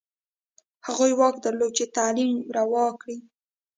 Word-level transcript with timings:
هغوی 0.87 1.11
واک 1.19 1.35
درلود 1.45 1.71
چې 1.77 1.85
تعلیم 1.97 2.31
روا 2.57 2.85
کړي. 3.01 3.17